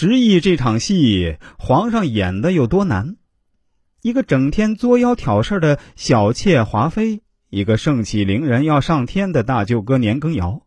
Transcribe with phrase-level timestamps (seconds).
[0.00, 3.16] 十亿这场戏，皇上演的有多难？
[4.00, 10.62] 一个整天作妖挑事的小妾华妃，一个盛气凌人要上天的大舅哥年羹尧，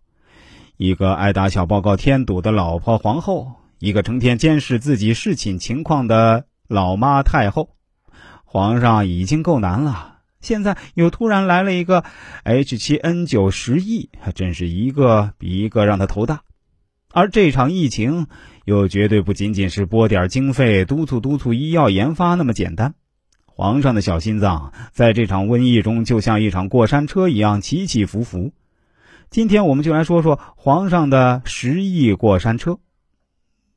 [0.75, 7.69] 一个爱打小报告添堵的老婆皇后，一个成天监视自己侍寝情况的老妈太后。
[8.43, 12.03] 皇上已经够难了，现在又突然来了一个
[12.43, 16.41] H 七 N 九十亿，还真是一个比一个让他头大。
[17.13, 18.27] 而这场疫情。
[18.63, 22.93] 又绝对不仅仅是拨点经费督促督促医药研发那么简单。
[23.47, 28.53] 皇上的小心脏在这场瘟疫中就像一场过山车一样起起伏伏。
[29.31, 32.77] 今天我们就来说说皇上的十亿过山车。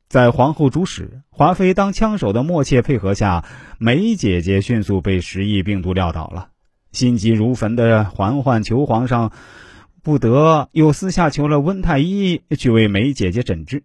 [0.06, 3.46] 在皇后主使、华妃当枪手的默契配合下，
[3.78, 6.48] 梅姐姐迅速被十亿病毒撂倒了。
[6.92, 9.32] 心急如焚的嬛嬛求皇上，
[10.04, 13.84] 不得又私下求了温太医去为梅姐姐诊治。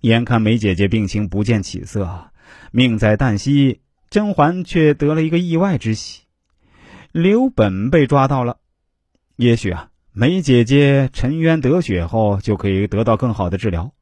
[0.00, 2.32] 眼看梅姐姐病情不见起色，
[2.72, 3.80] 命在旦夕，
[4.10, 6.22] 甄嬛却得了一个意外之喜，
[7.12, 8.56] 刘本被抓到了。
[9.36, 13.92] 也许啊，梅姐姐沉冤得雪后就可以得到更好的治疗；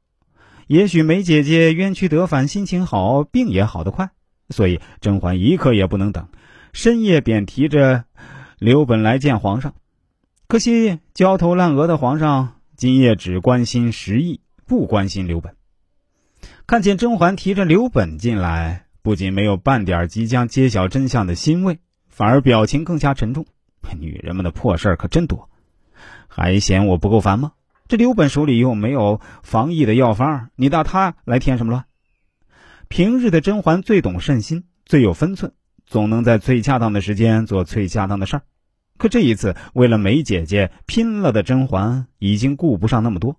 [0.69, 4.09] 也许梅姐姐冤屈得反，心情好，病也好得快。
[4.49, 6.27] 所以甄嬛一刻也不能等，
[6.73, 8.05] 深夜便提着
[8.59, 9.75] 刘本来见皇上。
[10.49, 15.57] 可惜焦头烂额的皇上今夜只关心十亿，不关心刘本。
[16.67, 23.47] 看见甄嬛提着刘本进来，不仅没有半点即将揭晓真相的欣慰，反而表情更加沉重。
[23.99, 25.51] 女人们的破事儿可真多，
[26.29, 27.53] 还嫌我不够烦吗？
[27.89, 31.85] 这刘本手里又没有防疫的药方，你打他来添什么乱？
[32.89, 35.53] 平日的甄嬛最懂慎心，最有分寸，
[35.87, 38.43] 总能在最恰当的时间做最恰当的事儿。
[39.03, 43.37] 可这一次，为了梅姐姐拼了的甄嬛，已经顾不上那么多，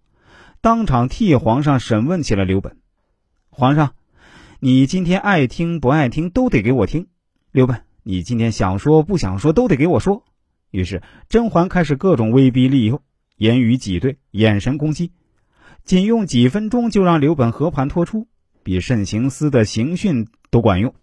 [0.60, 2.76] 当场替皇上审问起了刘本。
[3.50, 3.94] 皇上，
[4.60, 7.08] 你今天爱听不爱听都得给我听。
[7.54, 10.26] 刘本，你今天想说不想说都得给我说。
[10.70, 13.02] 于是甄嬛开始各种威逼利诱，
[13.38, 15.14] 言语挤兑，眼神攻击，
[15.86, 18.28] 仅用几分钟就让刘本和盘托出，
[18.64, 20.94] 比慎刑司的刑讯都管用。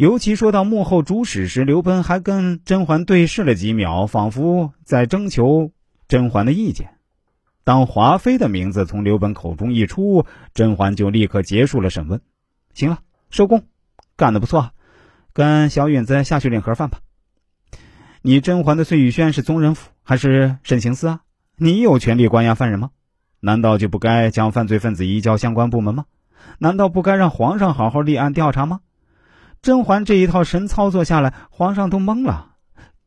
[0.00, 5.72] 尤其说到幕后主使时，刘奔还跟甄嬛对视了几秒，仿佛在征求
[6.08, 6.94] 甄嬛的意见。
[7.64, 10.24] 当华妃的名字从刘本口中一出，
[10.54, 12.18] 甄嬛就立刻结束了审问。
[12.72, 13.64] 行了，收工，
[14.16, 14.70] 干得不错，
[15.34, 17.00] 跟小允子下去领盒饭吧。
[18.22, 21.20] 你甄嬛的碎玉轩是宗人府还是慎刑司啊？
[21.58, 22.88] 你有权利关押犯人吗？
[23.40, 26.06] 难道就不该将犯罪分子移交相关部门吗？
[26.58, 28.80] 难道不该让皇上好好立案调查吗？
[29.62, 32.52] 甄嬛这一套神操作下来，皇上都懵了。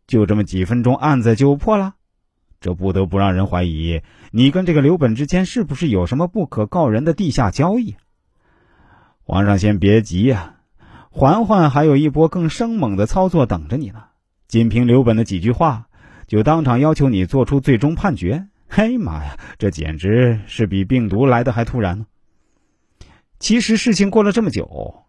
[0.06, 1.96] 就这么几分钟，案子就破了。
[2.60, 7.96] 这不得不让人怀疑，你跟这个刘本之间是不是有什么不可告人的地下交易？
[9.24, 10.56] 皇上先别急呀，
[11.10, 14.04] 嬛嬛还有一波更生猛的操作等着你呢。
[14.48, 15.88] 仅凭刘本的几句话，
[16.28, 18.48] 就当场要求你做出最终判决？
[18.68, 22.06] 嘿妈呀，这简直是比病毒来的还突然呢！
[23.40, 25.06] 其实事情过了这么久，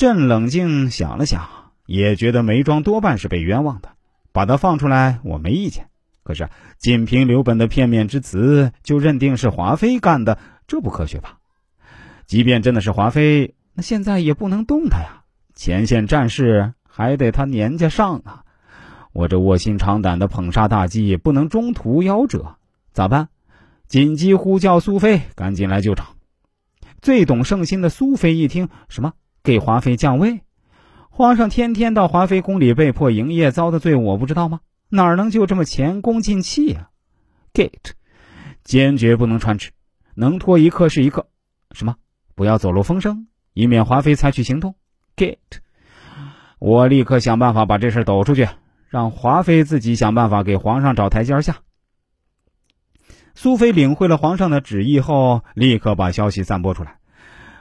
[0.00, 1.46] 朕冷静想了想，
[1.84, 3.90] 也觉得梅庄多半是被冤枉的，
[4.32, 5.90] 把他放出来我没意见。
[6.22, 11.36] 可是，仅凭刘本的片面之词就认定是华妃干的，这不科学吧？
[12.24, 15.22] 即便真的是华妃，那现在也不能动他呀。
[15.54, 18.44] 前线战事还得他年家上啊！
[19.12, 22.56] 我这卧薪尝胆的捧杀大计不能中途夭折，
[22.94, 23.28] 咋办？
[23.86, 26.16] 紧急呼叫苏妃，赶紧来救场。
[27.02, 29.12] 最懂圣心的苏妃一听，什么
[29.42, 30.40] 给华妃降位？
[31.08, 34.60] 皇上天天到华妃宫里被迫营业，遭的罪我不知道吗？
[34.88, 36.88] 哪能就这么前功尽弃呀
[37.52, 37.92] ？Gate，
[38.64, 39.70] 坚决不能传旨，
[40.14, 41.28] 能拖一刻是一刻。
[41.72, 41.96] 什么？
[42.34, 44.74] 不要走漏风声，以免华妃采取行动。
[45.16, 45.58] Gate，
[46.58, 48.48] 我立刻想办法把这事抖出去，
[48.88, 51.58] 让华妃自己想办法给皇上找台阶下。
[53.34, 56.98] 苏菲领会了皇上的旨意后，立刻把消息散播出来，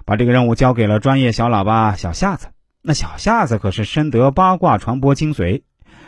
[0.09, 2.47] 把这个任务交给了专业小喇叭小夏子。
[2.81, 5.61] 那小夏子可是深得八卦传播精髓。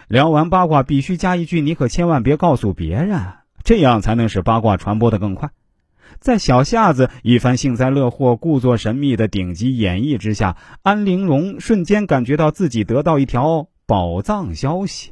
[0.07, 3.21] 聊完八卦，必须加一句：“你可千万别告诉别人，
[3.63, 5.51] 这样才能使八卦传播的更快。”
[6.19, 15.11] 在小夏子一番幸灾乐祸、故作神秘的顶级演绎之下，安陵容瞬间感觉到自己得到一条宝藏消息。